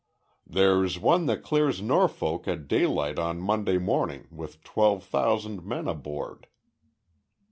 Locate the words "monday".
3.39-3.77